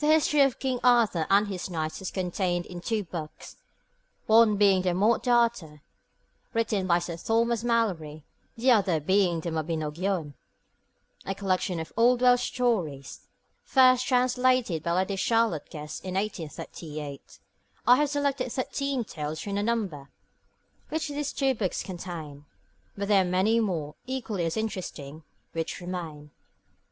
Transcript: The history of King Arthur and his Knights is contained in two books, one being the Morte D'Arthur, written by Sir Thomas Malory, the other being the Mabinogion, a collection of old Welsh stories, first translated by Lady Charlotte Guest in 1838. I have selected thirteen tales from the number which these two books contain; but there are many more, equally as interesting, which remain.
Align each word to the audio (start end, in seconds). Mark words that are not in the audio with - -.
The 0.00 0.08
history 0.08 0.40
of 0.40 0.58
King 0.58 0.80
Arthur 0.82 1.28
and 1.30 1.46
his 1.46 1.70
Knights 1.70 2.02
is 2.02 2.10
contained 2.10 2.66
in 2.66 2.80
two 2.80 3.04
books, 3.04 3.54
one 4.26 4.56
being 4.56 4.82
the 4.82 4.94
Morte 4.94 5.26
D'Arthur, 5.26 5.80
written 6.52 6.88
by 6.88 6.98
Sir 6.98 7.16
Thomas 7.16 7.62
Malory, 7.62 8.24
the 8.56 8.72
other 8.72 8.98
being 8.98 9.38
the 9.40 9.50
Mabinogion, 9.52 10.34
a 11.24 11.36
collection 11.36 11.78
of 11.78 11.92
old 11.96 12.20
Welsh 12.20 12.48
stories, 12.48 13.28
first 13.62 14.04
translated 14.08 14.82
by 14.82 14.90
Lady 14.90 15.14
Charlotte 15.14 15.70
Guest 15.70 16.04
in 16.04 16.14
1838. 16.14 17.38
I 17.86 17.94
have 17.96 18.10
selected 18.10 18.50
thirteen 18.50 19.04
tales 19.04 19.38
from 19.38 19.54
the 19.54 19.62
number 19.62 20.10
which 20.88 21.06
these 21.10 21.32
two 21.32 21.54
books 21.54 21.84
contain; 21.84 22.44
but 22.96 23.06
there 23.06 23.22
are 23.22 23.24
many 23.24 23.60
more, 23.60 23.94
equally 24.04 24.46
as 24.46 24.56
interesting, 24.56 25.22
which 25.52 25.80
remain. 25.80 26.32